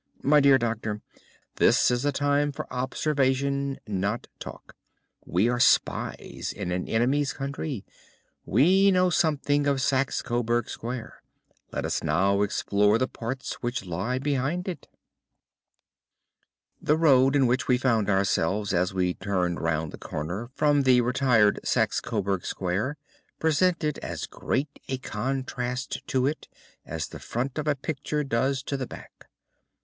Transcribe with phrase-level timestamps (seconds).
[0.23, 0.99] "My dear doctor,
[1.57, 4.75] this is a time for observation, not for talk.
[5.27, 7.85] We are spies in an enemy's country.
[8.43, 11.21] We know something of Saxe Coburg Square.
[11.71, 14.87] Let us now explore the parts which lie behind it."
[16.81, 21.01] The road in which we found ourselves as we turned round the corner from the
[21.01, 22.97] retired Saxe Coburg Square
[23.37, 26.47] presented as great a contrast to it
[26.87, 29.27] as the front of a picture does to the back.